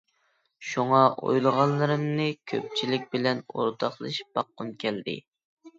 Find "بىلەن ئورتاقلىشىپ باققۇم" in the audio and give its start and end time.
3.15-4.79